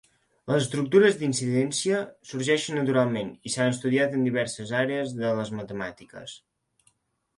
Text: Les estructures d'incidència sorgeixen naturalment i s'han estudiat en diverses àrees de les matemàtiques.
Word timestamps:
Les 0.51 0.59
estructures 0.61 1.17
d'incidència 1.17 1.99
sorgeixen 2.31 2.77
naturalment 2.79 3.29
i 3.49 3.53
s'han 3.57 3.71
estudiat 3.75 4.19
en 4.21 4.25
diverses 4.29 4.75
àrees 4.81 5.15
de 5.23 5.39
les 5.41 5.53
matemàtiques. 5.61 6.35